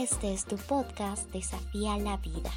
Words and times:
Este 0.00 0.32
es 0.32 0.44
tu 0.44 0.54
podcast 0.54 1.28
Desafía 1.32 1.98
la 1.98 2.18
Vida. 2.18 2.52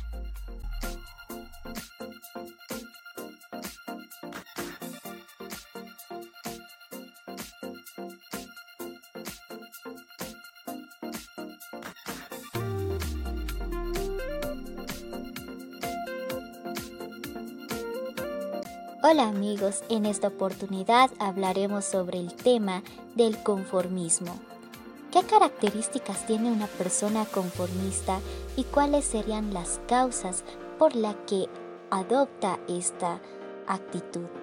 Hola 19.01 19.27
amigos, 19.27 19.83
en 19.89 20.05
esta 20.05 20.27
oportunidad 20.27 21.09
hablaremos 21.17 21.85
sobre 21.85 22.19
el 22.19 22.35
tema 22.35 22.83
del 23.15 23.41
conformismo. 23.41 24.50
¿Qué 25.11 25.23
características 25.23 26.25
tiene 26.25 26.49
una 26.49 26.67
persona 26.67 27.25
conformista 27.25 28.21
y 28.55 28.63
cuáles 28.63 29.03
serían 29.03 29.53
las 29.53 29.81
causas 29.85 30.45
por 30.79 30.95
las 30.95 31.17
que 31.27 31.49
adopta 31.89 32.59
esta 32.69 33.19
actitud? 33.67 34.40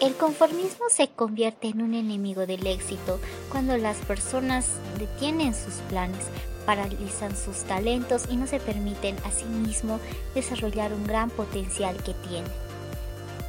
El 0.00 0.14
conformismo 0.14 0.86
se 0.88 1.08
convierte 1.08 1.68
en 1.68 1.82
un 1.82 1.92
enemigo 1.92 2.46
del 2.46 2.66
éxito 2.66 3.20
cuando 3.50 3.76
las 3.76 3.98
personas 3.98 4.66
detienen 4.98 5.52
sus 5.52 5.74
planes, 5.90 6.24
paralizan 6.64 7.36
sus 7.36 7.64
talentos 7.64 8.22
y 8.30 8.36
no 8.36 8.46
se 8.46 8.60
permiten 8.60 9.14
a 9.26 9.30
sí 9.30 9.44
mismo 9.44 10.00
desarrollar 10.34 10.94
un 10.94 11.04
gran 11.04 11.28
potencial 11.28 12.02
que 12.02 12.14
tienen. 12.14 12.50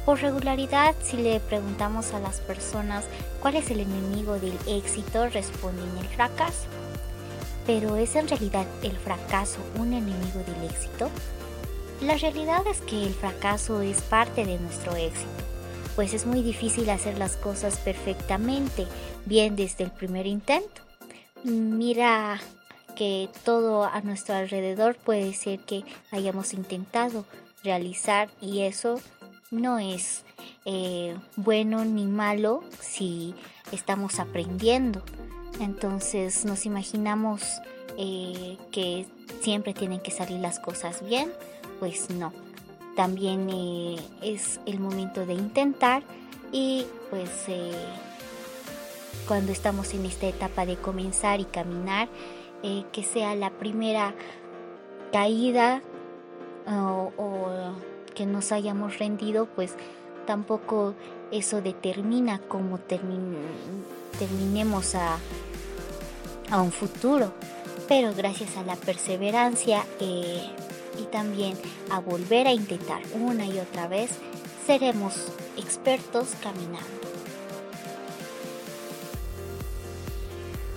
Por 0.04 0.20
regularidad, 0.20 0.94
si 1.02 1.16
le 1.16 1.40
preguntamos 1.40 2.12
a 2.12 2.20
las 2.20 2.40
personas 2.40 3.06
cuál 3.40 3.56
es 3.56 3.70
el 3.70 3.80
enemigo 3.80 4.38
del 4.38 4.58
éxito, 4.66 5.30
responden 5.30 5.96
el 5.96 6.08
fracaso. 6.08 6.66
Pero 7.66 7.96
¿es 7.96 8.14
en 8.14 8.28
realidad 8.28 8.66
el 8.82 8.98
fracaso 8.98 9.56
un 9.78 9.94
enemigo 9.94 10.42
del 10.46 10.70
éxito? 10.70 11.08
La 12.02 12.18
realidad 12.18 12.66
es 12.66 12.82
que 12.82 13.06
el 13.06 13.14
fracaso 13.14 13.80
es 13.80 14.02
parte 14.02 14.44
de 14.44 14.58
nuestro 14.58 14.94
éxito 14.96 15.41
pues 15.94 16.14
es 16.14 16.26
muy 16.26 16.42
difícil 16.42 16.88
hacer 16.90 17.18
las 17.18 17.36
cosas 17.36 17.78
perfectamente 17.78 18.86
bien 19.26 19.56
desde 19.56 19.84
el 19.84 19.90
primer 19.90 20.26
intento. 20.26 20.82
Mira 21.44 22.40
que 22.96 23.28
todo 23.44 23.84
a 23.84 24.00
nuestro 24.02 24.34
alrededor 24.34 24.96
puede 24.96 25.32
ser 25.34 25.60
que 25.60 25.84
hayamos 26.10 26.52
intentado 26.54 27.24
realizar 27.64 28.28
y 28.40 28.62
eso 28.62 29.00
no 29.50 29.78
es 29.78 30.24
eh, 30.64 31.16
bueno 31.36 31.84
ni 31.84 32.06
malo 32.06 32.64
si 32.80 33.34
estamos 33.72 34.18
aprendiendo. 34.18 35.02
Entonces 35.60 36.44
nos 36.44 36.64
imaginamos 36.64 37.42
eh, 37.98 38.56
que 38.70 39.06
siempre 39.42 39.74
tienen 39.74 40.00
que 40.00 40.10
salir 40.10 40.40
las 40.40 40.58
cosas 40.58 41.04
bien, 41.06 41.30
pues 41.78 42.10
no 42.10 42.32
también 42.96 43.48
eh, 43.50 43.96
es 44.20 44.60
el 44.66 44.78
momento 44.78 45.24
de 45.24 45.34
intentar 45.34 46.02
y 46.50 46.86
pues 47.10 47.30
eh, 47.48 47.72
cuando 49.26 49.52
estamos 49.52 49.94
en 49.94 50.04
esta 50.04 50.26
etapa 50.26 50.66
de 50.66 50.76
comenzar 50.76 51.40
y 51.40 51.44
caminar, 51.44 52.08
eh, 52.62 52.84
que 52.92 53.02
sea 53.02 53.34
la 53.34 53.50
primera 53.50 54.14
caída 55.12 55.82
o, 56.66 57.10
que 58.14 58.26
nos 58.26 58.52
hayamos 58.52 58.98
rendido, 58.98 59.46
pues 59.46 59.74
tampoco 60.26 60.94
eso 61.30 61.62
determina 61.62 62.40
cómo 62.40 62.78
terminemos 62.78 64.94
a, 64.94 65.16
a, 66.50 66.60
un 66.60 66.70
futuro. 66.70 67.32
Pero 67.88 68.12
gracias 68.14 68.58
a 68.58 68.62
la 68.62 68.76
perseverancia, 68.76 69.86
y 71.02 71.06
también 71.06 71.56
a 71.90 72.00
volver 72.00 72.46
a 72.46 72.52
intentar 72.52 73.02
una 73.14 73.46
y 73.46 73.58
otra 73.58 73.88
vez, 73.88 74.10
seremos 74.66 75.14
expertos 75.56 76.28
caminando. 76.42 77.02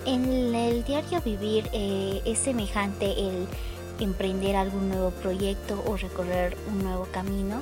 En 0.05 0.53
el 0.53 0.83
diario 0.83 1.21
vivir 1.21 1.67
eh, 1.73 2.21
es 2.25 2.39
semejante 2.39 3.11
el 3.11 3.47
emprender 3.99 4.55
algún 4.55 4.89
nuevo 4.89 5.11
proyecto 5.11 5.83
o 5.87 5.97
recorrer 5.97 6.57
un 6.67 6.83
nuevo 6.83 7.07
camino, 7.11 7.61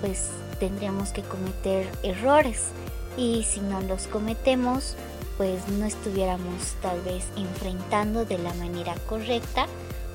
pues 0.00 0.28
tendríamos 0.58 1.10
que 1.10 1.22
cometer 1.22 1.90
errores 2.02 2.68
y 3.16 3.42
si 3.42 3.60
no 3.60 3.80
los 3.80 4.06
cometemos, 4.06 4.94
pues 5.36 5.66
no 5.68 5.86
estuviéramos 5.86 6.74
tal 6.82 7.00
vez 7.00 7.24
enfrentando 7.36 8.24
de 8.24 8.38
la 8.38 8.54
manera 8.54 8.94
correcta 9.08 9.66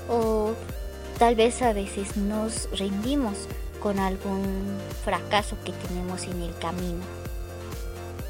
o 0.07 0.53
Tal 1.19 1.35
vez 1.35 1.61
a 1.61 1.71
veces 1.71 2.17
nos 2.17 2.69
rendimos 2.77 3.47
con 3.79 3.99
algún 3.99 4.77
fracaso 5.03 5.55
que 5.63 5.71
tenemos 5.71 6.23
en 6.23 6.41
el 6.41 6.57
camino. 6.57 7.03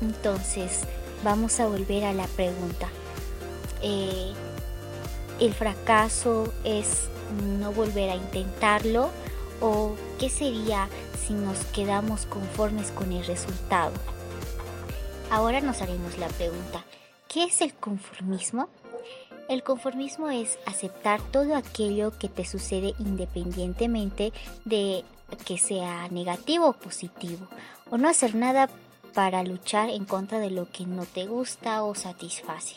Entonces, 0.02 0.82
vamos 1.24 1.60
a 1.60 1.68
volver 1.68 2.04
a 2.06 2.14
la 2.14 2.28
pregunta. 2.28 2.90
Eh, 3.82 4.34
¿El 5.40 5.54
fracaso 5.54 6.54
es 6.64 7.10
no 7.60 7.72
volver 7.72 8.10
a 8.12 8.16
intentarlo? 8.16 9.10
¿O 9.62 9.96
qué 10.20 10.30
sería 10.30 10.88
si 11.26 11.34
nos 11.34 11.58
quedamos 11.66 12.26
conformes 12.28 12.92
con 12.92 13.12
el 13.12 13.26
resultado? 13.26 13.94
Ahora 15.32 15.60
nos 15.60 15.82
haremos 15.82 16.18
la 16.20 16.28
pregunta, 16.28 16.86
¿qué 17.28 17.46
es 17.46 17.62
el 17.62 17.74
conformismo? 17.74 18.70
El 19.48 19.62
conformismo 19.62 20.30
es 20.30 20.58
aceptar 20.66 21.22
todo 21.32 21.56
aquello 21.56 22.12
que 22.18 22.30
te 22.30 22.46
sucede 22.46 22.96
independientemente 22.98 24.34
de 24.66 25.04
que 25.46 25.58
sea 25.58 26.08
negativo 26.10 26.70
o 26.70 26.74
positivo, 26.74 27.48
o 27.92 27.98
no 27.98 28.10
hacer 28.10 28.36
nada 28.36 28.70
para 29.14 29.44
luchar 29.44 29.90
en 29.90 30.06
contra 30.06 30.40
de 30.40 30.50
lo 30.50 30.70
que 30.70 30.86
no 30.86 31.06
te 31.06 31.26
gusta 31.28 31.84
o 31.84 31.94
satisface. 31.94 32.76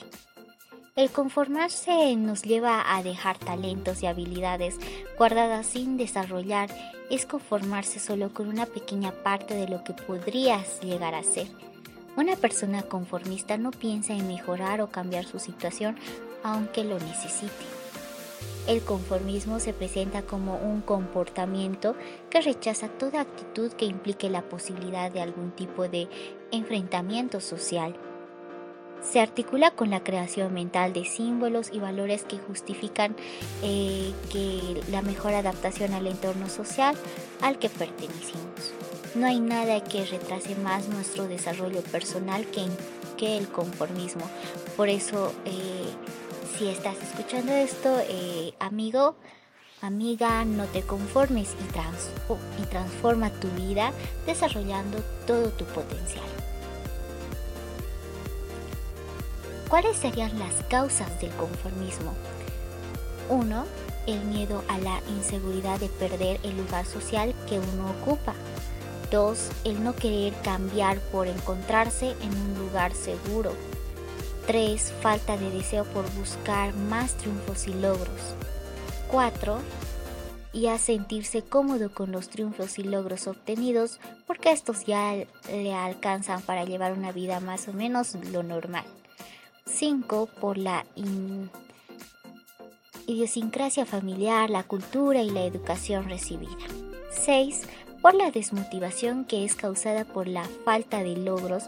El 0.95 1.11
conformarse 1.11 2.15
nos 2.17 2.43
lleva 2.43 2.97
a 2.97 3.03
dejar 3.03 3.39
talentos 3.39 4.03
y 4.03 4.07
habilidades 4.07 4.77
guardadas 5.17 5.67
sin 5.67 5.97
desarrollar, 5.97 6.71
es 7.09 7.25
conformarse 7.25 7.99
solo 7.99 8.35
con 8.35 8.49
una 8.49 8.67
pequeña 8.67 9.13
parte 9.13 9.55
de 9.55 9.69
lo 9.69 9.85
que 9.85 9.95
podrías 9.95 10.81
llegar 10.81 11.15
a 11.15 11.23
ser. 11.23 11.47
Una 12.19 12.35
persona 12.35 12.83
conformista 12.83 13.59
no 13.59 13.71
piensa 13.71 14.13
en 14.13 14.27
mejorar 14.27 14.81
o 14.81 14.89
cambiar 14.89 15.25
su 15.25 15.39
situación 15.39 15.95
aunque 16.43 16.83
lo 16.83 16.99
necesite. 16.99 17.53
El 18.67 18.81
conformismo 18.81 19.61
se 19.61 19.73
presenta 19.73 20.23
como 20.23 20.57
un 20.57 20.81
comportamiento 20.81 21.95
que 22.29 22.41
rechaza 22.41 22.89
toda 22.89 23.21
actitud 23.21 23.71
que 23.73 23.85
implique 23.85 24.29
la 24.31 24.43
posibilidad 24.43 25.13
de 25.13 25.23
algún 25.23 25.53
tipo 25.53 25.89
de 25.89 26.09
enfrentamiento 26.51 27.41
social. 27.41 27.95
Se 29.01 29.21
articula 29.21 29.71
con 29.71 29.91
la 29.91 30.03
creación 30.03 30.53
mental 30.53 30.93
de 30.93 31.05
símbolos 31.05 31.71
y 31.73 31.79
valores 31.79 32.25
que 32.25 32.39
justifican 32.39 33.15
eh, 33.63 34.13
que 34.33 34.83
la 34.91 35.03
mejor 35.03 35.35
adaptación 35.35 35.93
al 35.95 36.09
entorno 36.09 36.49
social 36.49 36.97
al 37.43 37.61
que 37.61 37.69
pertenecemos. 37.69 38.98
No 39.15 39.27
hay 39.27 39.41
nada 39.41 39.83
que 39.83 40.05
retrase 40.05 40.55
más 40.57 40.89
nuestro 40.89 41.27
desarrollo 41.27 41.83
personal 41.83 42.47
que, 42.47 43.37
el 43.37 43.49
conformismo. 43.49 44.23
Por 44.77 44.89
eso 44.89 45.33
eh, 45.45 45.89
si 46.57 46.69
estás 46.69 46.97
escuchando 47.03 47.53
esto, 47.53 48.01
eh, 48.09 48.53
amigo, 48.61 49.17
amiga, 49.83 50.45
no 50.45 50.67
te 50.67 50.83
conformes 50.83 51.55
y, 51.59 52.63
y 52.63 52.67
transforma 52.67 53.31
tu 53.31 53.49
vida 53.51 53.93
desarrollando 54.27 54.99
todo 55.27 55.51
tu 55.51 55.65
potencial. 55.65 56.25
¿Cuáles 59.69 59.97
serían 59.97 60.39
las 60.39 60.55
causas 60.71 61.21
del 61.21 61.31
conformismo? 61.33 62.15
1. 63.29 63.65
El 64.07 64.21
miedo 64.25 64.65
a 64.67 64.79
la 64.79 65.01
inseguridad 65.09 65.79
de 65.79 65.89
perder 65.89 66.41
el 66.43 66.57
lugar 66.57 66.87
social 66.87 67.35
que 67.47 67.59
uno 67.59 67.91
ocupa. 68.01 68.35
2. 69.11 69.51
El 69.65 69.83
no 69.83 69.95
querer 69.95 70.33
cambiar 70.43 70.99
por 71.13 71.27
encontrarse 71.27 72.15
en 72.23 72.31
un 72.31 72.59
lugar 72.59 72.93
seguro. 72.95 73.53
3. 74.47 74.93
Falta 75.01 75.37
de 75.37 75.51
deseo 75.51 75.85
por 75.85 76.11
buscar 76.15 76.75
más 76.75 77.15
triunfos 77.15 77.69
y 77.69 77.75
logros. 77.75 78.35
4. 79.11 79.59
y 80.53 80.67
a 80.69 80.79
sentirse 80.79 81.43
cómodo 81.43 81.93
con 81.93 82.11
los 82.11 82.31
triunfos 82.31 82.79
y 82.79 82.83
logros 82.83 83.27
obtenidos 83.27 84.01
porque 84.27 84.51
estos 84.51 84.87
ya 84.87 85.15
le 85.51 85.75
alcanzan 85.75 86.41
para 86.41 86.65
llevar 86.65 86.93
una 86.93 87.13
vida 87.13 87.39
más 87.39 87.69
o 87.69 87.75
menos 87.75 88.15
lo 88.33 88.43
normal. 88.43 88.85
5. 89.67 90.29
Por 90.41 90.57
la 90.57 90.85
idiosincrasia 93.07 93.85
familiar, 93.85 94.51
la 94.51 94.65
cultura 94.65 95.23
y 95.23 95.31
la 95.31 95.45
educación 95.45 96.09
recibida. 96.09 96.67
6. 97.11 97.67
Por 98.03 98.15
la 98.15 98.31
desmotivación 98.31 99.25
que 99.25 99.45
es 99.45 99.57
causada 99.57 100.05
por 100.05 100.29
la 100.29 100.45
falta 100.65 101.03
de 101.03 101.17
logros 101.17 101.65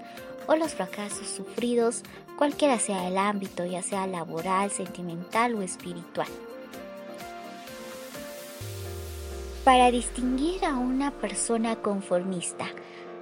o 0.47 0.55
los 0.55 0.75
fracasos 0.75 1.27
sufridos, 1.27 2.03
cualquiera 2.37 2.79
sea 2.79 3.09
el 3.09 3.19
ámbito, 3.19 3.65
ya 3.65 3.83
sea 3.83 4.07
laboral, 4.07 4.71
sentimental 4.71 5.55
o 5.57 5.63
espiritual. 5.63 6.29
Para 9.65 9.91
distinguir 9.91 10.65
a 10.65 10.77
una 10.77 11.11
persona 11.11 11.77
conformista, 11.77 12.67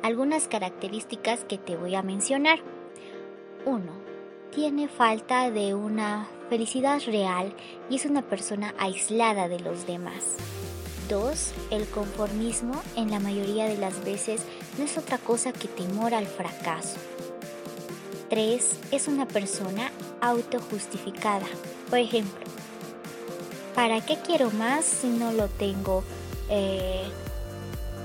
algunas 0.02 0.46
características 0.46 1.44
que 1.44 1.58
te 1.58 1.76
voy 1.76 1.94
a 1.94 2.02
mencionar. 2.02 2.60
1. 3.64 3.82
Tiene 4.54 4.86
falta 4.86 5.50
de 5.50 5.74
una 5.74 6.28
felicidad 6.48 7.00
real 7.06 7.54
y 7.90 7.96
es 7.96 8.04
una 8.04 8.22
persona 8.22 8.74
aislada 8.78 9.48
de 9.48 9.60
los 9.60 9.86
demás. 9.86 10.36
2. 11.08 11.52
El 11.70 11.86
conformismo 11.86 12.80
en 12.96 13.10
la 13.10 13.20
mayoría 13.20 13.66
de 13.66 13.76
las 13.76 14.04
veces 14.04 14.42
no 14.76 14.84
es 14.84 14.96
otra 14.98 15.18
cosa 15.18 15.52
que 15.52 15.68
temor 15.68 16.14
al 16.14 16.26
fracaso. 16.26 16.96
3. 18.30 18.78
Es 18.92 19.08
una 19.08 19.26
persona 19.26 19.90
autojustificada. 20.20 21.46
Por 21.88 21.98
ejemplo, 21.98 22.44
¿para 23.74 24.04
qué 24.04 24.18
quiero 24.24 24.50
más 24.50 24.84
si 24.84 25.08
no 25.08 25.32
lo 25.32 25.48
tengo 25.48 26.04
eh, 26.50 27.04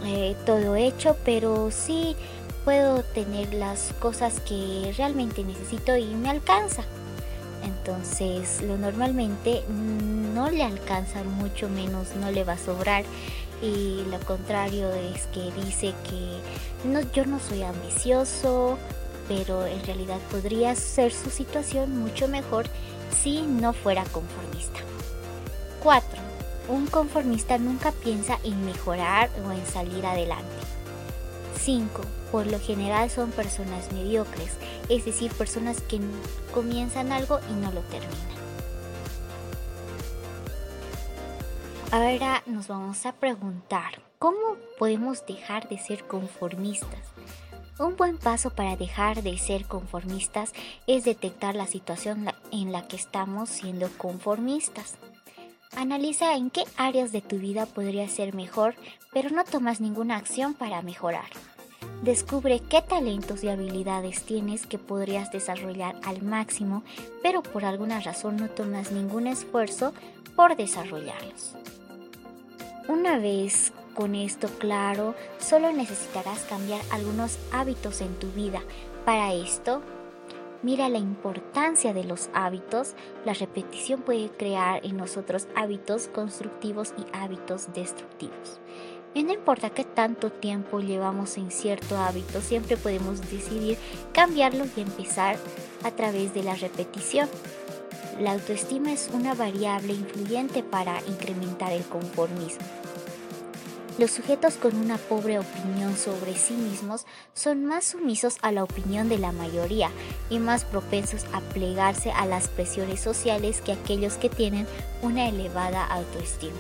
eh, 0.05 0.35
todo 0.45 0.75
hecho? 0.75 1.17
Pero 1.25 1.71
sí 1.71 2.15
puedo 2.63 3.03
tener 3.03 3.53
las 3.53 3.94
cosas 4.00 4.39
que 4.39 4.94
realmente 4.97 5.44
necesito 5.44 5.97
y 5.97 6.05
me 6.15 6.29
alcanza. 6.29 6.83
Entonces, 7.85 8.62
lo 8.62 8.77
normalmente 8.77 9.62
no 9.68 10.50
le 10.50 10.63
alcanza, 10.63 11.21
mucho 11.25 11.68
menos 11.68 12.15
no 12.15 12.31
le 12.31 12.45
va 12.45 12.53
a 12.53 12.57
sobrar. 12.57 13.03
Y 13.62 14.06
lo 14.09 14.19
contrario 14.21 14.89
es 14.89 15.27
que 15.27 15.51
dice 15.62 15.94
que 16.09 16.88
no, 16.88 17.01
yo 17.12 17.25
no 17.25 17.41
soy 17.41 17.63
ambicioso, 17.63 18.77
pero 19.27 19.65
en 19.65 19.83
realidad 19.85 20.19
podría 20.31 20.75
ser 20.75 21.12
su 21.12 21.30
situación 21.30 21.97
mucho 22.00 22.30
mejor 22.30 22.68
si 23.21 23.41
no 23.41 23.74
fuera 23.74 24.06
conformista. 24.06 24.79
4. 25.81 26.07
Un 26.69 26.88
conformista 26.88 27.57
nunca 27.57 27.91
piensa 27.91 28.39
en 28.45 28.63
mejorar 28.63 29.29
o 29.45 29.51
en 29.51 29.65
salir 29.65 30.06
adelante. 30.06 30.47
5 31.59 32.01
por 32.33 32.47
lo 32.47 32.59
general 32.59 33.12
son 33.12 33.29
personas 33.29 33.91
mediocres, 33.91 34.53
es 34.89 35.06
decir, 35.06 35.31
personas 35.31 35.81
que 35.81 36.00
comienzan 36.53 37.12
algo 37.12 37.39
y 37.50 37.53
no 37.53 37.71
lo 37.71 37.81
terminan. 37.81 38.33
Ahora 41.91 42.41
nos 42.47 42.68
vamos 42.68 43.06
a 43.06 43.13
preguntar, 43.13 44.01
¿cómo 44.18 44.57
podemos 44.80 45.25
dejar 45.27 45.69
de 45.69 45.77
ser 45.77 46.07
conformistas? 46.07 47.13
Un 47.80 47.95
buen 47.95 48.18
paso 48.18 48.50
para 48.50 48.75
dejar 48.75 49.24
de 49.24 49.38
ser 49.38 49.65
conformistas 49.65 50.53
es 50.88 51.03
detectar 51.06 51.53
la 51.53 51.68
situación 51.68 52.27
en 52.51 52.71
la 52.71 52.88
que 52.88 52.95
estamos 52.95 53.50
siendo 53.50 53.89
conformistas. 53.97 54.95
Analiza 55.75 56.36
en 56.36 56.50
qué 56.50 56.63
áreas 56.77 57.12
de 57.12 57.21
tu 57.21 57.38
vida 57.38 57.65
podría 57.65 58.07
ser 58.07 58.33
mejor, 58.33 58.75
pero 59.12 59.29
no 59.29 59.44
tomas 59.44 59.81
ninguna 59.81 60.18
acción 60.18 60.53
para 60.53 60.81
mejorar. 60.81 61.29
Descubre 62.01 62.59
qué 62.59 62.81
talentos 62.81 63.44
y 63.44 63.50
habilidades 63.50 64.24
tienes 64.24 64.68
que 64.68 64.77
podrías 64.77 65.31
desarrollar 65.31 65.95
al 66.03 66.21
máximo, 66.21 66.83
pero 67.21 67.41
por 67.41 67.63
alguna 67.63 68.01
razón 68.01 68.35
no 68.38 68.50
tomas 68.50 68.91
ningún 68.91 69.27
esfuerzo 69.27 69.94
por 70.35 70.56
desarrollarlos. 70.56 71.56
Una 72.89 73.18
vez 73.18 73.71
con 73.94 74.15
esto 74.15 74.50
claro, 74.59 75.15
solo 75.39 75.71
necesitarás 75.71 76.39
cambiar 76.41 76.81
algunos 76.91 77.38
hábitos 77.51 78.01
en 78.01 78.13
tu 78.15 78.27
vida. 78.31 78.62
Para 79.06 79.33
esto, 79.33 79.81
mira 80.63 80.89
la 80.89 80.97
importancia 80.97 81.94
de 81.94 82.03
los 82.03 82.29
hábitos. 82.33 82.95
La 83.24 83.33
repetición 83.33 84.01
puede 84.01 84.29
crear 84.29 84.86
en 84.86 84.97
nosotros 84.97 85.47
hábitos 85.56 86.07
constructivos 86.07 86.94
y 86.97 87.06
hábitos 87.15 87.71
destructivos. 87.74 88.59
Y 89.13 89.24
no 89.24 89.33
importa 89.33 89.69
qué 89.69 89.83
tanto 89.83 90.31
tiempo 90.31 90.80
llevamos 90.80 91.38
en 91.38 91.51
cierto 91.51 91.98
hábito, 91.98 92.42
siempre 92.42 92.77
podemos 92.77 93.21
decidir 93.30 93.77
cambiarlo 94.12 94.65
y 94.75 94.81
empezar 94.81 95.38
a 95.83 95.92
través 95.92 96.33
de 96.33 96.44
la 96.44 96.56
repetición. 96.56 97.30
La 98.19 98.33
autoestima 98.33 98.92
es 98.92 99.10
una 99.13 99.33
variable 99.36 99.94
influyente 99.94 100.63
para 100.63 101.00
incrementar 101.07 101.71
el 101.71 101.83
conformismo. 101.83 102.65
Los 104.00 104.10
sujetos 104.10 104.56
con 104.56 104.75
una 104.75 104.98
pobre 104.98 105.38
opinión 105.38 105.95
sobre 105.95 106.36
sí 106.36 106.56
mismos 106.56 107.06
son 107.36 107.65
más 107.65 107.86
sumisos 107.86 108.38
a 108.42 108.51
la 108.51 108.63
opinión 108.63 109.07
de 109.07 109.19
la 109.19 109.31
mayoría 109.31 109.92
y 110.31 110.39
más 110.39 110.65
propensos 110.65 111.25
a 111.31 111.42
plegarse 111.42 112.12
a 112.12 112.25
las 112.25 112.48
presiones 112.48 113.00
sociales 113.01 113.62
que 113.62 113.74
aquellos 113.74 114.15
que 114.15 114.30
tienen 114.30 114.65
una 115.04 115.30
elevada 115.30 115.86
autoestima. 115.86 116.57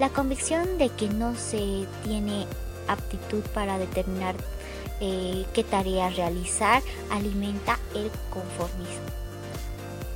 La 0.00 0.08
convicción 0.08 0.78
de 0.78 0.88
que 0.88 1.10
no 1.10 1.34
se 1.36 1.86
tiene 2.04 2.46
aptitud 2.88 3.42
para 3.52 3.76
determinar 3.76 4.34
eh, 4.98 5.44
qué 5.52 5.62
tarea 5.62 6.08
realizar 6.08 6.82
alimenta 7.10 7.78
el 7.94 8.10
conformismo. 8.30 9.04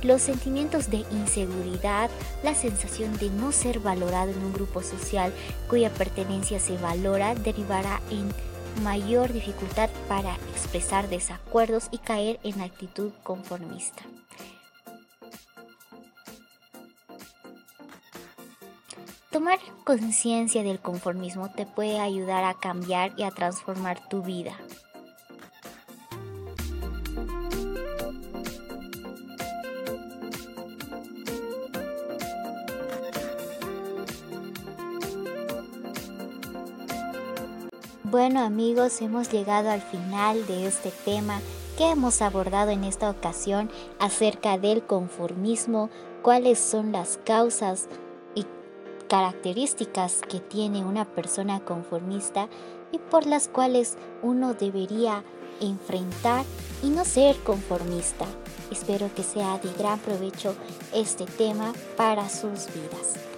Los 0.01 0.23
sentimientos 0.23 0.89
de 0.89 1.05
inseguridad, 1.11 2.09
la 2.41 2.55
sensación 2.55 3.15
de 3.19 3.29
no 3.29 3.51
ser 3.51 3.79
valorado 3.79 4.31
en 4.31 4.43
un 4.43 4.53
grupo 4.53 4.81
social 4.81 5.31
cuya 5.69 5.91
pertenencia 5.91 6.59
se 6.59 6.77
valora, 6.77 7.35
derivará 7.35 8.01
en 8.09 8.27
mayor 8.83 9.33
dificultad 9.33 9.91
para 10.07 10.33
expresar 10.55 11.09
desacuerdos 11.09 11.89
y 11.91 11.99
caer 11.99 12.39
en 12.41 12.59
actitud 12.61 13.11
conformista. 13.21 14.01
Tomar 19.35 19.59
conciencia 19.83 20.63
del 20.63 20.79
conformismo 20.79 21.51
te 21.51 21.65
puede 21.65 21.99
ayudar 21.99 22.45
a 22.45 22.53
cambiar 22.53 23.11
y 23.17 23.23
a 23.23 23.31
transformar 23.31 23.99
tu 24.07 24.21
vida. 24.21 24.55
Bueno 38.03 38.39
amigos, 38.39 39.01
hemos 39.01 39.29
llegado 39.29 39.69
al 39.69 39.81
final 39.81 40.47
de 40.47 40.65
este 40.65 40.91
tema 41.03 41.41
que 41.77 41.89
hemos 41.89 42.21
abordado 42.21 42.71
en 42.71 42.85
esta 42.85 43.09
ocasión 43.09 43.69
acerca 43.99 44.57
del 44.57 44.85
conformismo, 44.85 45.89
cuáles 46.21 46.57
son 46.57 46.93
las 46.93 47.19
causas 47.25 47.89
características 49.15 50.19
que 50.27 50.41
tiene 50.41 50.83
una 50.83 51.05
persona 51.05 51.61
conformista 51.61 52.49
y 52.91 52.97
por 52.97 53.25
las 53.25 53.47
cuales 53.47 53.97
uno 54.21 54.55
debería 54.55 55.23
enfrentar 55.61 56.43
y 56.83 56.89
no 56.89 57.05
ser 57.05 57.37
conformista. 57.37 58.25
Espero 58.69 59.09
que 59.15 59.23
sea 59.23 59.57
de 59.59 59.71
gran 59.71 59.99
provecho 59.99 60.53
este 60.93 61.23
tema 61.23 61.71
para 61.95 62.27
sus 62.27 62.67
vidas. 62.73 63.34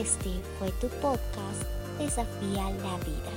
Este 0.00 0.30
fue 0.58 0.70
tu 0.80 0.88
podcast 1.02 1.62
Desafía 1.98 2.70
la 2.70 2.96
Vida. 3.04 3.34